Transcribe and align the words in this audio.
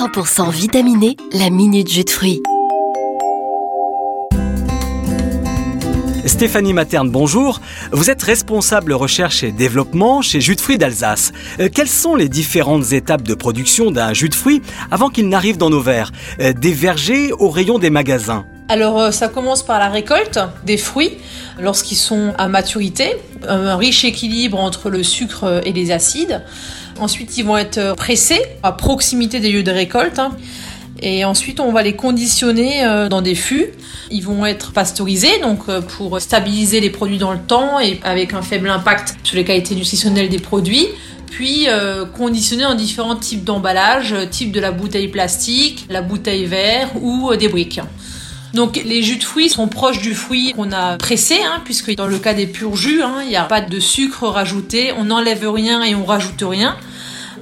100% 0.00 0.50
vitaminé, 0.50 1.14
la 1.34 1.50
minute 1.50 1.90
jus 1.90 2.04
de 2.04 2.10
fruits. 2.10 2.40
Stéphanie 6.24 6.72
Materne, 6.72 7.10
bonjour. 7.10 7.60
Vous 7.92 8.08
êtes 8.08 8.22
responsable 8.22 8.94
recherche 8.94 9.42
et 9.42 9.52
développement 9.52 10.22
chez 10.22 10.40
Jus 10.40 10.56
de 10.56 10.60
fruits 10.62 10.78
d'Alsace. 10.78 11.32
Euh, 11.58 11.68
quelles 11.70 11.86
sont 11.86 12.14
les 12.14 12.30
différentes 12.30 12.92
étapes 12.92 13.24
de 13.24 13.34
production 13.34 13.90
d'un 13.90 14.14
jus 14.14 14.30
de 14.30 14.34
fruits 14.34 14.62
avant 14.90 15.10
qu'il 15.10 15.28
n'arrive 15.28 15.58
dans 15.58 15.68
nos 15.68 15.82
verres? 15.82 16.12
Euh, 16.40 16.54
Des 16.54 16.72
vergers 16.72 17.32
au 17.32 17.50
rayon 17.50 17.78
des 17.78 17.90
magasins 17.90 18.46
alors 18.70 19.00
euh, 19.00 19.10
ça 19.10 19.26
commence 19.26 19.64
par 19.64 19.80
la 19.80 19.88
récolte 19.88 20.38
des 20.64 20.76
fruits 20.76 21.18
lorsqu'ils 21.58 21.96
sont 21.96 22.32
à 22.38 22.46
maturité, 22.46 23.16
un 23.48 23.74
riche 23.76 24.04
équilibre 24.04 24.60
entre 24.60 24.90
le 24.90 25.02
sucre 25.02 25.60
et 25.64 25.72
les 25.72 25.90
acides. 25.90 26.40
Ensuite 27.00 27.36
ils 27.38 27.44
vont 27.44 27.56
être 27.56 27.94
pressés 27.96 28.40
à 28.62 28.72
proximité 28.72 29.40
des 29.40 29.50
lieux 29.50 29.62
de 29.62 29.70
récolte. 29.70 30.18
Hein. 30.18 30.36
Et 31.02 31.24
ensuite 31.24 31.60
on 31.60 31.72
va 31.72 31.82
les 31.82 31.96
conditionner 31.96 32.84
euh, 32.84 33.08
dans 33.08 33.22
des 33.22 33.34
fûts. 33.34 33.68
Ils 34.10 34.22
vont 34.22 34.44
être 34.44 34.72
pasteurisés 34.72 35.40
donc 35.40 35.60
euh, 35.68 35.80
pour 35.80 36.20
stabiliser 36.20 36.80
les 36.80 36.90
produits 36.90 37.18
dans 37.18 37.32
le 37.32 37.38
temps 37.38 37.80
et 37.80 38.00
avec 38.04 38.34
un 38.34 38.42
faible 38.42 38.68
impact 38.68 39.16
sur 39.22 39.36
les 39.36 39.44
qualités 39.44 39.74
nutritionnelles 39.74 40.28
des 40.28 40.38
produits 40.38 40.86
puis 41.30 41.68
conditionnés 42.16 42.66
en 42.66 42.74
différents 42.74 43.14
types 43.14 43.44
d'emballages, 43.44 44.16
type 44.30 44.50
de 44.50 44.58
la 44.58 44.72
bouteille 44.72 45.06
plastique, 45.06 45.86
la 45.88 46.02
bouteille 46.02 46.44
verre 46.44 46.90
ou 47.00 47.34
des 47.36 47.48
briques. 47.48 47.80
Donc 48.54 48.80
les 48.84 49.02
jus 49.02 49.16
de 49.16 49.24
fruits 49.24 49.48
sont 49.48 49.68
proches 49.68 50.00
du 50.00 50.14
fruit 50.14 50.52
qu'on 50.54 50.72
a 50.72 50.96
pressé, 50.96 51.36
hein, 51.44 51.60
puisque 51.64 51.94
dans 51.94 52.06
le 52.06 52.18
cas 52.18 52.34
des 52.34 52.46
purs 52.46 52.76
jus, 52.76 53.02
hein, 53.02 53.18
il 53.22 53.28
n'y 53.28 53.36
a 53.36 53.44
pas 53.44 53.60
de 53.60 53.80
sucre 53.80 54.26
rajouté, 54.26 54.92
on 54.98 55.04
n'enlève 55.04 55.48
rien 55.48 55.82
et 55.82 55.94
on 55.94 56.04
rajoute 56.04 56.42
rien. 56.42 56.76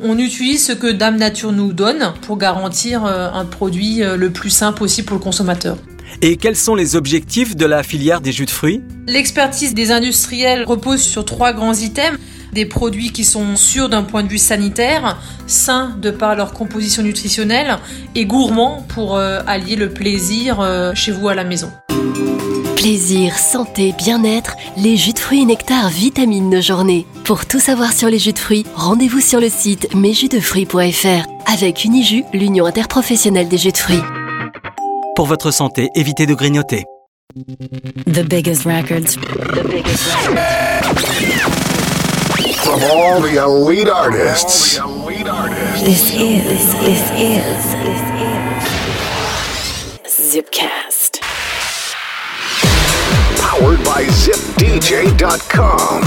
On 0.02 0.18
utilise 0.18 0.64
ce 0.64 0.72
que 0.72 0.86
Dame 0.86 1.16
Nature 1.16 1.52
nous 1.52 1.72
donne 1.72 2.12
pour 2.22 2.38
garantir 2.38 3.04
euh, 3.04 3.28
un 3.32 3.44
produit 3.44 4.02
euh, 4.02 4.16
le 4.16 4.30
plus 4.30 4.50
sain 4.50 4.72
possible 4.72 5.08
pour 5.08 5.16
le 5.16 5.22
consommateur. 5.22 5.76
Et 6.22 6.36
quels 6.36 6.56
sont 6.56 6.74
les 6.74 6.94
objectifs 6.94 7.56
de 7.56 7.66
la 7.66 7.82
filière 7.82 8.20
des 8.20 8.32
jus 8.32 8.46
de 8.46 8.50
fruits? 8.50 8.80
L'expertise 9.06 9.74
des 9.74 9.90
industriels 9.90 10.64
repose 10.64 11.00
sur 11.00 11.24
trois 11.24 11.52
grands 11.52 11.74
items 11.74 12.18
des 12.52 12.66
produits 12.66 13.12
qui 13.12 13.24
sont 13.24 13.56
sûrs 13.56 13.88
d'un 13.88 14.02
point 14.02 14.22
de 14.22 14.28
vue 14.28 14.38
sanitaire, 14.38 15.18
sains 15.46 15.96
de 16.00 16.10
par 16.10 16.34
leur 16.34 16.52
composition 16.52 17.02
nutritionnelle 17.02 17.78
et 18.14 18.26
gourmands 18.26 18.84
pour 18.88 19.16
euh, 19.16 19.40
allier 19.46 19.76
le 19.76 19.90
plaisir 19.90 20.60
euh, 20.60 20.92
chez 20.94 21.12
vous 21.12 21.28
à 21.28 21.34
la 21.34 21.44
maison. 21.44 21.70
Plaisir, 22.76 23.36
santé, 23.36 23.92
bien-être, 23.98 24.56
les 24.76 24.96
jus 24.96 25.12
de 25.12 25.18
fruits 25.18 25.42
et 25.42 25.44
nectar 25.44 25.88
vitamines 25.88 26.48
nos 26.48 26.60
journées. 26.60 27.06
Pour 27.24 27.44
tout 27.44 27.58
savoir 27.58 27.92
sur 27.92 28.08
les 28.08 28.20
jus 28.20 28.32
de 28.32 28.38
fruits, 28.38 28.64
rendez-vous 28.76 29.20
sur 29.20 29.40
le 29.40 29.48
site 29.48 29.94
mesjusdefruits.fr 29.94 31.26
avec 31.52 31.84
Unijus, 31.84 32.24
l'union 32.32 32.66
interprofessionnelle 32.66 33.48
des 33.48 33.58
jus 33.58 33.72
de 33.72 33.76
fruits. 33.76 34.02
Pour 35.16 35.26
votre 35.26 35.50
santé, 35.50 35.90
évitez 35.96 36.26
de 36.26 36.34
grignoter. 36.34 36.84
The 38.06 38.22
biggest 38.22 38.64
records. 38.64 39.16
The 39.16 39.68
biggest 39.68 40.28
records. 40.28 41.57
From 42.68 42.82
all 42.82 43.22
the 43.22 43.42
elite 43.42 43.88
artists. 43.88 44.76
This 44.76 46.12
is, 46.12 46.74
this 46.74 47.10
is, 47.14 47.72
this 47.72 48.02
is 50.04 50.34
Zipcast. 50.34 51.22
Powered 53.40 53.82
by 53.84 54.04
ZipDJ.com. 54.04 56.02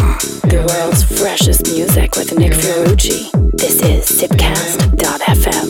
The 0.48 0.64
world's 0.70 1.04
freshest 1.04 1.64
music 1.72 2.16
with 2.16 2.38
Nick 2.38 2.52
Fiorucci. 2.52 3.51
This 3.62 3.80
is 3.84 4.20
Zipcast.fm. 4.20 5.70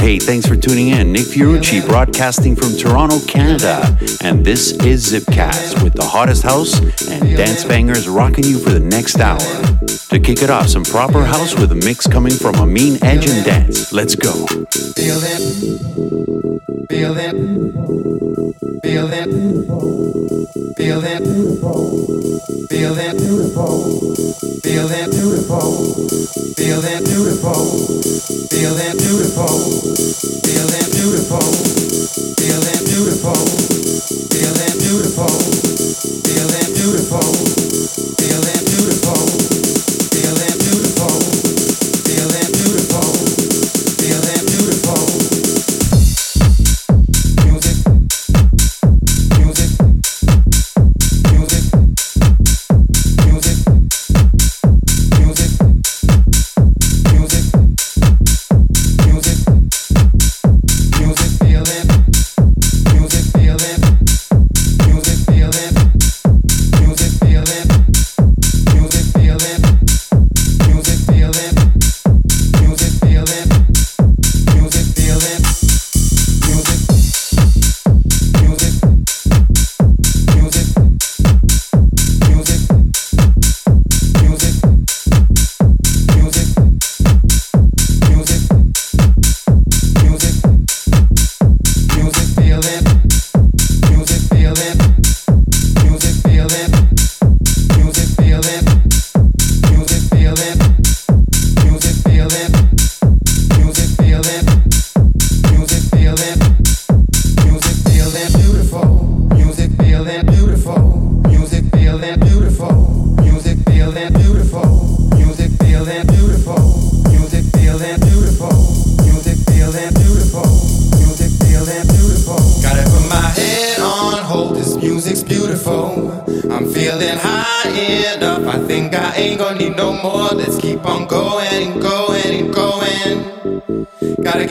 Hey, 0.00 0.18
thanks 0.18 0.46
for 0.46 0.54
tuning 0.54 0.88
in. 0.88 1.12
Nick 1.12 1.22
Fiorucci 1.22 1.80
broadcasting 1.88 2.54
from 2.54 2.76
Toronto, 2.76 3.20
Canada. 3.26 3.96
And 4.20 4.44
this 4.44 4.72
is 4.72 5.10
Zipcast 5.10 5.82
with 5.82 5.94
the 5.94 6.04
hottest 6.04 6.42
house 6.42 6.78
and 7.08 7.34
dance 7.38 7.64
bangers 7.64 8.06
rocking 8.06 8.44
you 8.44 8.58
for 8.58 8.68
the 8.68 8.80
next 8.80 9.18
hour. 9.18 9.38
To 10.14 10.20
kick 10.20 10.42
it 10.42 10.48
off, 10.48 10.68
some 10.68 10.84
proper 10.84 11.24
house 11.24 11.58
with 11.58 11.72
a 11.72 11.74
mix 11.74 12.06
coming 12.06 12.32
from 12.32 12.54
Amine 12.54 13.02
Edge 13.02 13.28
and 13.28 13.44
Dance. 13.44 13.92
Let's 13.92 14.14
go. 14.14 14.30
Feel 14.94 15.18
it. 15.18 15.42
Feel 16.88 17.18
it. 17.18 17.34
Feel 18.84 19.10
it. 19.12 19.26
Feel 20.78 21.02
it. 21.02 21.24
Feel 22.70 22.94
it. 22.94 22.94
Feel 22.94 22.94
it. 22.94 23.24
Feel 24.62 24.88
it 24.88 25.10
beautiful. 25.10 25.66
Feel 26.54 26.78
it 26.78 26.78
beautiful. 26.78 26.78
Feel 26.78 26.84
it 26.84 27.02
beautiful. 27.10 27.58
Feel 28.14 28.78
it 28.78 28.94
beautiful. 32.94 33.34
Feel 34.30 34.38
it 34.38 34.74
beautiful. 34.78 35.28
Feel 36.22 36.50
it 36.54 36.68
beautiful. 36.70 37.32
Feel 38.16 38.44
it 38.44 38.64
beautiful. 38.64 39.03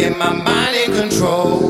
get 0.03 0.17
my 0.17 0.33
mind 0.33 0.75
in 0.75 0.91
control. 1.01 1.61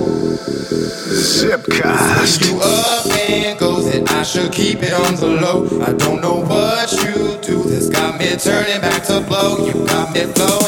Zipcast. 1.38 2.42
You 2.44 2.60
up 2.60 3.06
and 3.30 3.60
go, 3.60 3.82
that 3.82 4.10
I 4.10 4.24
should 4.24 4.52
keep 4.52 4.82
it 4.82 4.94
on 4.94 5.16
the 5.18 5.28
low. 5.28 5.82
I 5.82 5.94
don't 5.94 6.20
know 6.20 6.38
what 6.42 6.92
you 7.04 7.38
do 7.42 7.62
that's 7.70 7.90
got 7.90 8.20
me 8.20 8.36
turning 8.38 8.82
back 8.82 9.04
to 9.04 9.22
blow. 9.22 9.68
You 9.68 9.86
got 9.86 10.14
me 10.16 10.22
flow. 10.34 10.63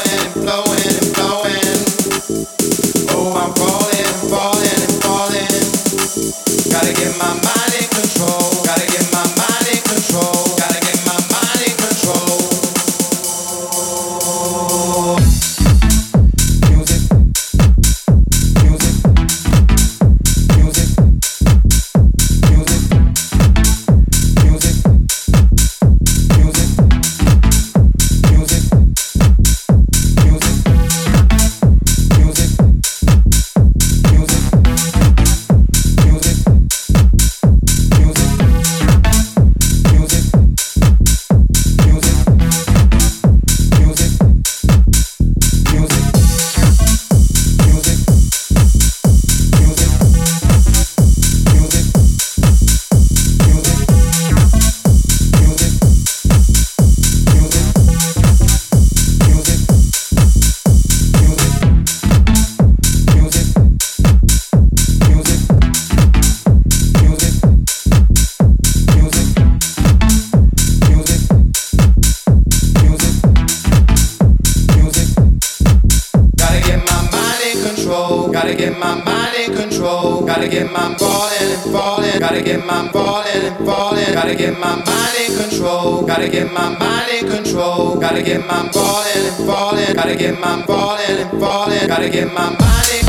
get 80.56 80.72
my 80.72 80.96
ballin' 80.96 81.52
and 81.52 81.70
fallin', 81.70 82.18
gotta 82.18 82.40
get 82.40 82.64
my 82.64 82.90
ballin' 82.90 83.44
and 83.44 83.56
fallin', 83.66 84.14
gotta 84.14 84.34
get 84.34 84.58
my 84.58 84.74
mind 84.74 85.16
in 85.20 85.36
control, 85.36 86.06
gotta 86.06 86.30
get 86.30 86.50
my 86.50 86.70
mind 86.78 87.10
in 87.12 87.28
control, 87.28 88.00
gotta 88.00 88.22
get 88.22 88.40
my 88.46 88.66
ballin' 88.72 89.26
and 89.26 89.36
fallin', 89.46 89.94
gotta 89.94 90.16
get 90.16 90.40
my 90.40 90.64
ballin' 90.64 91.18
and 91.18 91.30
fallin', 91.38 91.86
gotta 91.86 92.08
get 92.08 92.32
my 92.32 92.48
mind 92.48 92.88
in 92.98 93.05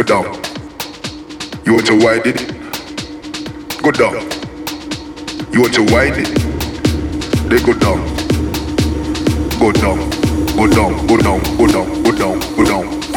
Go 0.00 0.22
down. 0.22 0.34
You 1.66 1.74
want 1.74 1.86
to 1.88 1.94
wind 1.94 2.22
it? 2.24 2.40
Go 3.82 3.90
down. 3.90 4.14
You 5.52 5.60
want 5.60 5.74
to 5.74 5.82
wind 5.92 6.16
it? 6.16 6.28
They 7.50 7.60
go 7.60 7.74
down. 7.74 8.00
Go 9.60 9.70
down. 9.70 9.98
Go 10.56 10.66
down. 10.68 11.06
Go 11.06 11.18
down. 11.18 11.42
Go 11.58 11.66
down. 11.66 12.02
Go 12.02 12.12
down. 12.12 12.40
Go 12.56 12.64
down. 12.64 13.09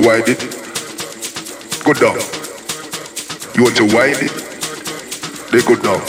to 0.00 0.08
wind 0.08 0.28
it? 0.28 0.40
Go 1.84 1.92
down. 1.92 2.16
You 3.54 3.64
want 3.64 3.76
to 3.76 3.84
wind 3.84 4.18
it? 4.20 4.32
They 5.50 5.62
go 5.62 5.74
down. 5.76 6.00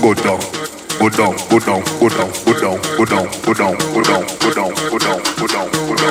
Go 0.00 0.14
down. 0.14 0.40
Go 0.98 1.08
down. 1.08 1.36
Go 1.48 1.58
down. 1.58 1.82
Go 1.98 2.08
down. 2.08 2.30
Go 2.46 2.54
down. 2.54 2.80
Go 2.96 3.04
down. 3.04 3.28
Go 3.44 3.54
down. 3.54 3.76
Go 3.92 4.02
down. 4.02 4.26
Go 4.38 4.52
down. 4.52 4.74
Go 4.90 4.98
down. 4.98 5.22
Go 5.38 5.46
down. 5.46 5.70
Go 5.72 5.96
down. 5.96 6.09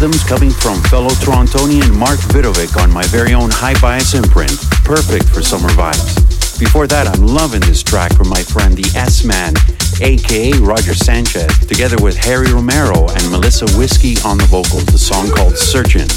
Rhythms 0.00 0.24
coming 0.24 0.50
from 0.50 0.80
fellow 0.84 1.12
Torontonian 1.20 1.94
Mark 1.94 2.16
Vidovic 2.32 2.80
on 2.80 2.90
my 2.90 3.04
very 3.12 3.34
own 3.34 3.50
Hi-Bias 3.52 4.14
imprint. 4.14 4.56
Perfect 4.80 5.28
for 5.28 5.42
summer 5.42 5.68
vibes. 5.76 6.16
Before 6.58 6.86
that, 6.86 7.06
I'm 7.06 7.26
loving 7.26 7.60
this 7.60 7.82
track 7.82 8.16
from 8.16 8.30
my 8.30 8.40
friend 8.40 8.72
the 8.72 8.88
S-Man, 8.96 9.52
aka 10.00 10.56
Roger 10.64 10.94
Sanchez, 10.94 11.52
together 11.68 12.00
with 12.00 12.16
Harry 12.16 12.50
Romero 12.50 13.12
and 13.12 13.28
Melissa 13.28 13.68
Whiskey 13.76 14.16
on 14.24 14.38
the 14.38 14.48
vocals, 14.48 14.86
the 14.86 14.96
song 14.96 15.28
called 15.36 15.52
Searchin', 15.52 16.08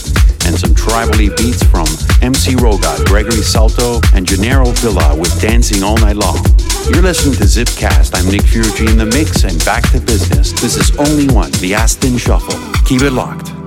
and 0.48 0.56
some 0.56 0.72
tribally 0.72 1.28
beats 1.36 1.60
from 1.67 1.84
MC 2.24 2.56
Roga, 2.63 3.04
Gregory 3.04 3.43
Salto, 3.43 4.00
and 4.15 4.24
Gennaro 4.24 4.72
Villa 4.80 5.12
with 5.12 5.36
Dancing 5.41 5.84
All 5.84 5.98
Night 5.98 6.15
Long. 6.15 6.39
You're 6.88 7.04
listening 7.04 7.36
to 7.36 7.43
Zipcast. 7.43 8.15
I'm 8.15 8.32
Nick 8.32 8.48
Fiorucci 8.48 8.88
in 8.88 8.96
the 8.96 9.12
mix 9.12 9.43
and 9.43 9.60
back 9.65 9.84
to 9.91 10.00
business. 10.00 10.56
This 10.56 10.80
is 10.80 10.96
only 10.96 11.28
one, 11.36 11.52
the 11.60 11.76
Aston 11.76 12.15
Shuffle. 12.15 12.56
Keep 12.88 13.02
it 13.02 13.12
locked. 13.12 13.62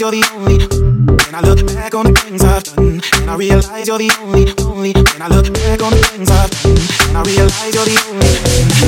Realize 0.00 0.02
you're 0.02 0.10
the 0.10 0.24
only. 0.34 0.58
When 1.26 1.34
I 1.34 1.40
look 1.40 1.66
back 1.66 1.94
on 1.94 2.06
the 2.06 2.20
things 2.20 2.42
I've 2.42 2.64
done, 2.64 3.00
and 3.20 3.30
I 3.30 3.36
realize 3.36 3.86
you're 3.86 3.98
the 3.98 4.10
only, 4.20 4.48
only. 4.64 4.92
When 4.92 5.22
I 5.22 5.28
look 5.28 5.52
back 5.52 5.82
on 5.82 5.92
the 5.92 6.02
things 6.02 6.30
I've 6.30 6.50
done, 6.50 7.08
and 7.08 7.18
I 7.18 7.22
realize 7.22 7.74
you're 7.74 7.84
the 7.84 7.98
only. 8.08 8.79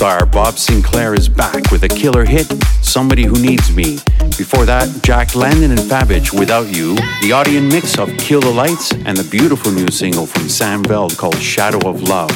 Superstar 0.00 0.32
Bob 0.32 0.54
Sinclar 0.54 1.14
is 1.14 1.28
back 1.28 1.70
with 1.70 1.82
a 1.82 1.88
killer 1.88 2.24
hit, 2.24 2.46
Somebody 2.82 3.24
Who 3.24 3.34
Needs 3.34 3.76
Me. 3.76 3.98
Before 4.38 4.64
that, 4.64 4.88
Jack 5.02 5.34
Landon 5.34 5.72
and 5.72 5.80
Fabich, 5.80 6.32
Without 6.32 6.74
You, 6.74 6.94
the 7.20 7.32
audio 7.32 7.60
mix 7.60 7.98
of 7.98 8.08
Kill 8.16 8.40
the 8.40 8.50
Lights, 8.50 8.92
and 8.92 9.14
the 9.14 9.28
beautiful 9.30 9.70
new 9.70 9.88
single 9.88 10.24
from 10.24 10.48
Sam 10.48 10.82
Feldt 10.84 11.18
called 11.18 11.36
Shadow 11.36 11.86
of 11.86 12.02
Love. 12.02 12.30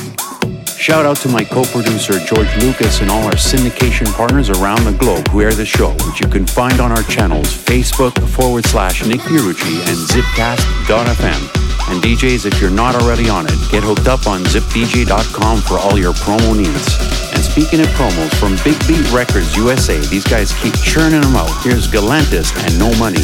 Shout 0.77 1.07
out 1.07 1.17
to 1.19 1.31
my 1.31 1.43
co-producer 1.43 2.19
George 2.27 2.55
Lucas 2.59 3.01
and 3.01 3.11
all 3.11 3.25
our 3.25 3.33
syndication 3.33 4.13
partners 4.13 4.51
around 4.51 4.85
the 4.85 4.93
globe 4.99 5.27
who 5.29 5.41
air 5.41 5.55
the 5.55 5.65
show, 5.65 5.93
which 6.07 6.21
you 6.21 6.29
can 6.29 6.47
find 6.47 6.81
on 6.81 6.93
our 6.93 7.03
channels 7.05 7.47
Facebook 7.47 8.13
forward 8.29 8.67
slash 8.67 9.07
Nick 9.07 9.21
Fiorucci 9.21 9.79
and 9.89 9.97
zipcast.fm. 10.13 11.65
And 11.91 12.03
DJs, 12.03 12.45
if 12.45 12.61
you're 12.61 12.71
not 12.71 12.95
already 12.95 13.31
on 13.31 13.47
it, 13.47 13.57
get 13.71 13.83
hooked 13.83 14.07
up 14.07 14.27
on 14.27 14.45
zipdj.com 14.45 15.61
for 15.63 15.79
all 15.79 15.99
your 15.99 16.13
promo 16.13 16.55
needs. 16.55 17.14
Speaking 17.55 17.79
of 17.83 17.87
promos, 17.95 18.35
from 18.35 18.57
Big 18.65 18.77
Beat 18.89 19.13
Records 19.13 19.55
USA, 19.57 19.97
these 20.09 20.25
guys 20.25 20.53
keep 20.55 20.75
churning 20.75 21.21
them 21.21 21.37
out. 21.37 21.55
Here's 21.63 21.87
Galantis 21.87 22.51
and 22.67 22.77
No 22.81 22.91
Money. 22.99 23.23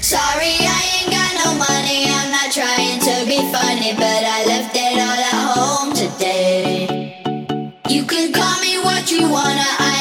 Sorry, 0.00 0.56
I 0.64 0.80
ain't 0.96 1.10
got 1.12 1.32
no 1.44 1.52
money. 1.52 2.08
I'm 2.08 2.30
not 2.32 2.50
trying 2.50 2.98
to 3.00 3.26
be 3.28 3.44
funny, 3.52 3.92
but 3.92 4.24
I 4.24 4.46
left 4.46 4.74
it 4.74 4.96
all 4.96 5.20
at 5.20 5.36
home 5.52 5.92
today. 5.92 7.20
You 7.90 8.04
can 8.04 8.32
call 8.32 8.58
me 8.62 8.78
what 8.78 9.12
you 9.12 9.28
wanna. 9.28 9.60
I 9.60 9.95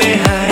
behind 0.00 0.49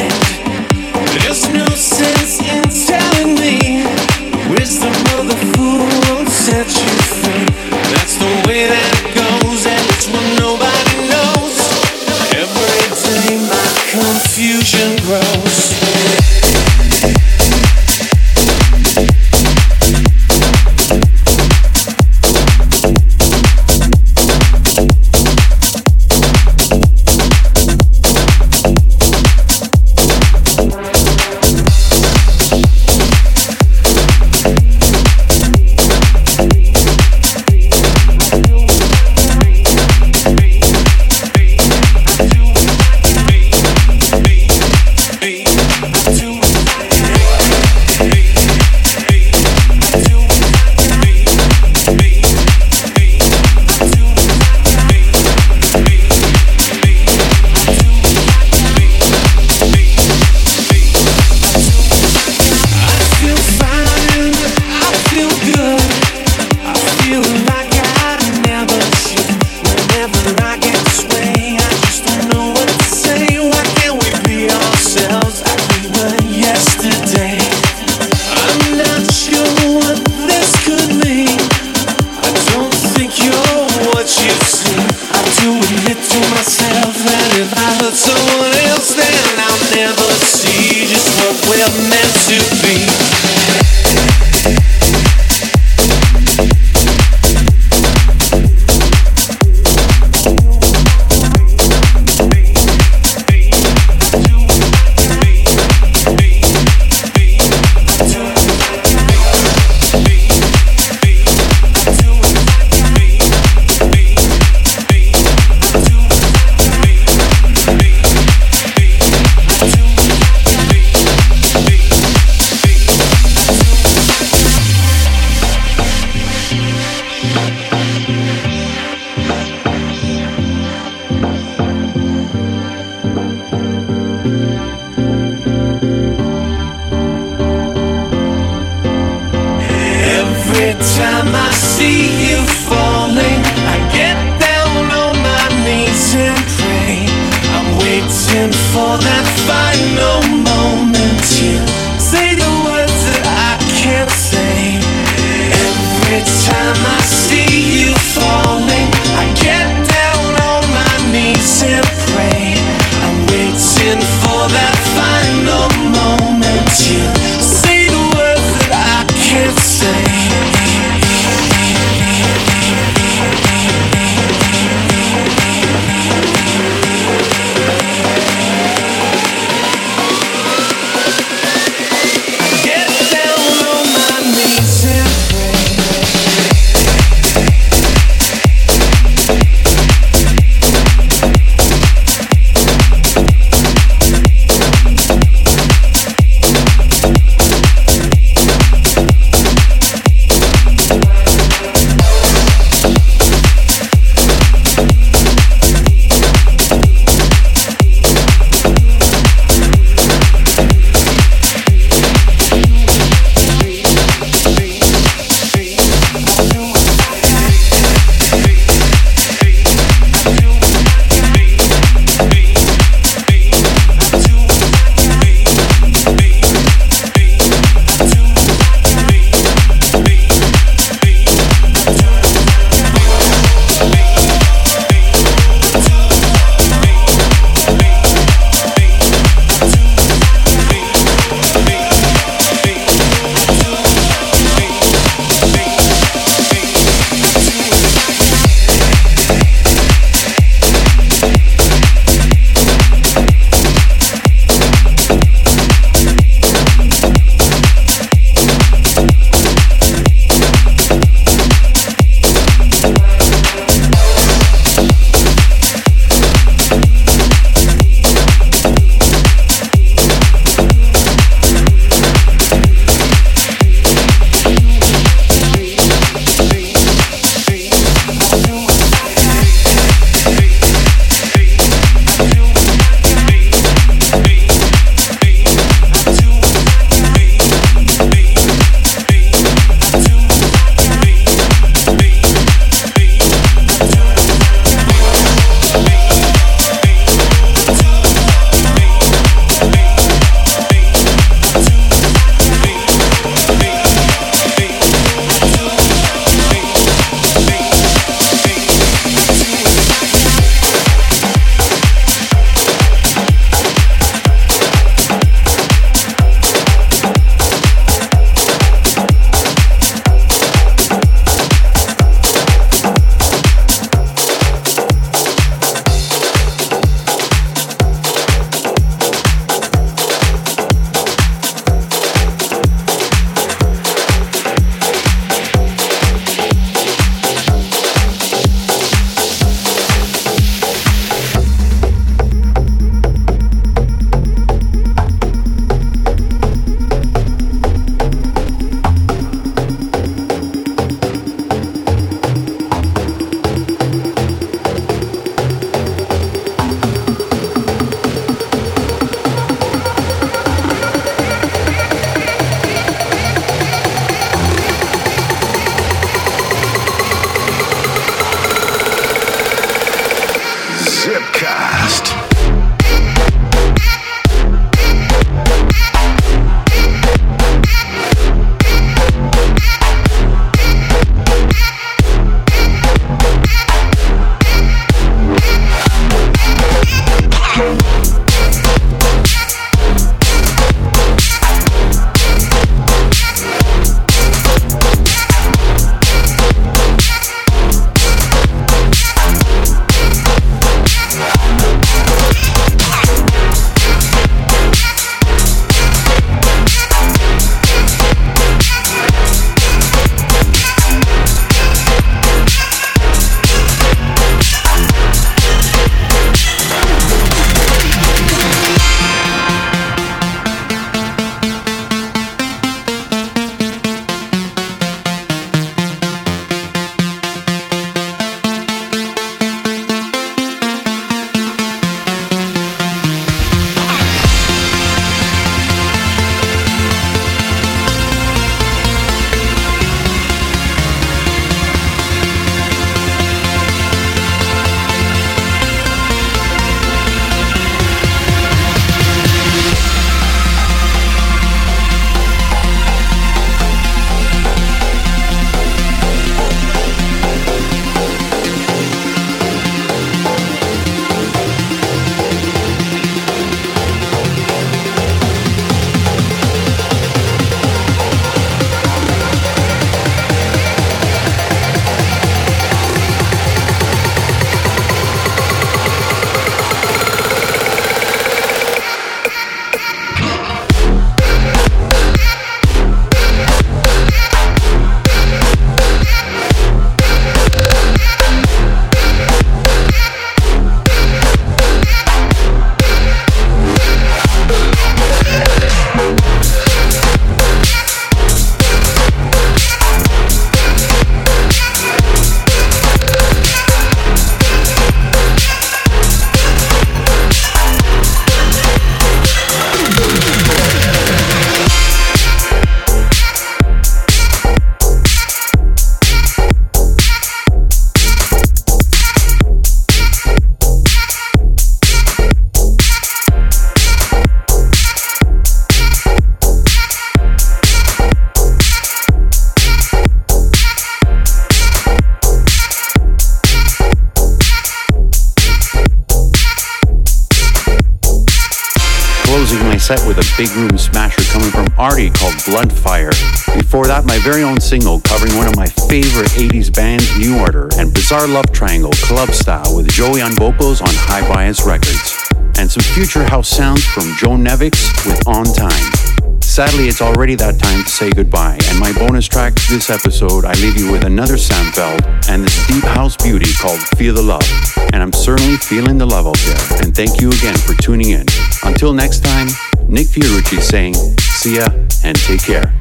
Called 542.39 542.68
Bloodfire. 542.68 543.11
Before 543.57 543.86
that, 543.86 544.05
my 544.05 544.18
very 544.18 544.43
own 544.43 544.61
single 544.61 545.01
covering 545.01 545.36
one 545.36 545.47
of 545.47 545.57
my 545.57 545.66
favorite 545.66 546.28
80s 546.30 546.74
bands, 546.74 547.18
New 547.18 547.39
Order, 547.39 547.68
and 547.78 547.93
Bizarre 547.93 548.26
Love 548.26 548.51
Triangle, 548.53 548.91
Club 548.93 549.30
Style, 549.30 549.74
with 549.74 549.89
Joey 549.91 550.20
on 550.20 550.32
vocals 550.32 550.80
on 550.80 550.89
Hi-Bias 550.91 551.64
Records. 551.64 552.28
And 552.59 552.70
some 552.70 552.82
future 552.95 553.24
house 553.24 553.49
sounds 553.49 553.84
from 553.84 554.14
Joe 554.18 554.36
Nevix 554.36 555.07
with 555.07 555.26
On 555.26 555.45
Time. 555.45 556.41
Sadly, 556.43 556.89
it's 556.89 557.01
already 557.01 557.34
that 557.36 557.59
time 557.59 557.84
to 557.84 557.89
say 557.89 558.11
goodbye, 558.11 558.59
and 558.68 558.78
my 558.78 558.93
bonus 558.93 559.26
track 559.26 559.55
this 559.68 559.91
episode, 559.91 560.45
I 560.45 560.53
leave 560.55 560.76
you 560.76 560.91
with 560.91 561.05
another 561.05 561.36
Sam 561.39 561.66
Feldt 561.72 562.28
and 562.28 562.43
this 562.43 562.66
deep 562.66 562.84
house 562.84 563.16
beauty 563.16 563.53
called 563.55 563.80
Feel 563.97 564.14
the 564.14 564.22
Love. 564.22 564.47
And 564.93 565.03
I'm 565.03 565.12
certainly 565.12 565.57
feeling 565.57 565.99
the 565.99 566.07
love 566.07 566.26
out 566.26 566.39
there, 566.39 566.82
and 566.82 566.95
thank 566.95 567.20
you 567.20 567.28
again 567.30 567.57
for 567.57 567.74
tuning 567.74 568.11
in. 568.11 568.26
Until 568.64 568.93
next 568.93 569.20
time, 569.24 569.49
Nick 569.89 570.09
Fiorucci 570.09 570.61
saying, 570.61 570.95
see 571.18 571.57
ya 571.57 571.68
and 572.05 572.17
take 572.17 572.43
care. 572.43 572.78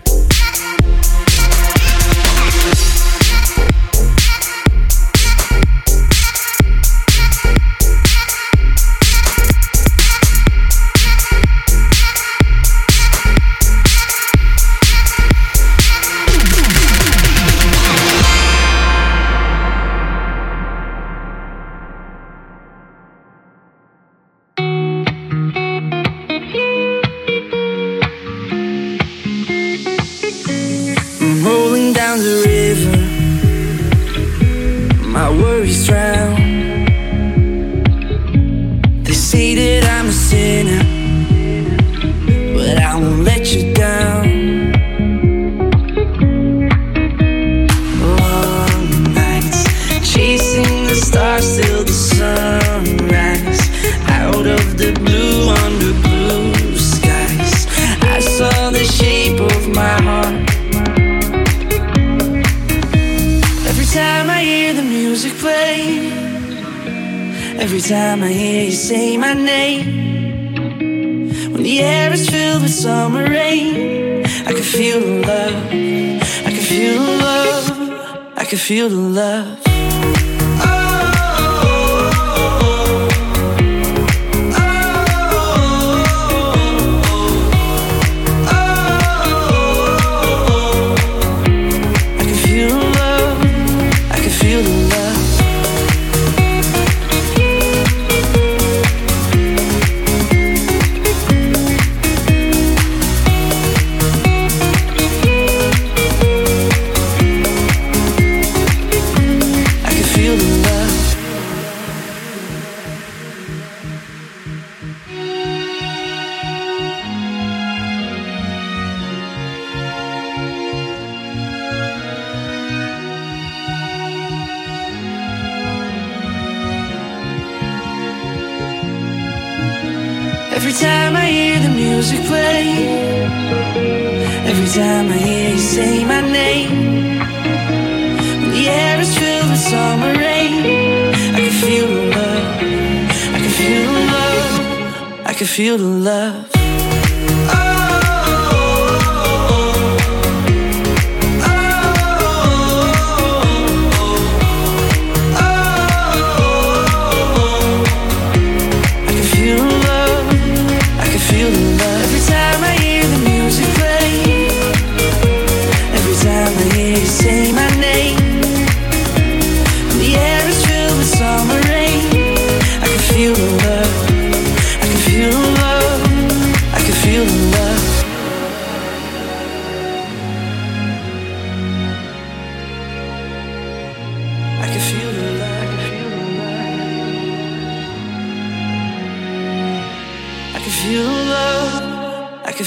Feel 145.45 145.77
the 145.77 145.83
love 145.83 146.56